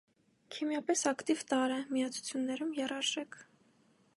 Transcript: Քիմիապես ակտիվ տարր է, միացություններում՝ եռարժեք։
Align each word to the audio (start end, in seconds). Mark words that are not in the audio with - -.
Քիմիապես 0.53 1.03
ակտիվ 1.11 1.43
տարր 1.53 1.75
է, 1.75 1.77
միացություններում՝ 1.97 2.73
եռարժեք։ 2.81 3.39